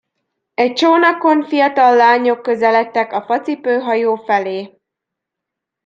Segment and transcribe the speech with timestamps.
[0.53, 4.77] Egy csónakon fiatal lányok közeledtek a facipő hajó felé.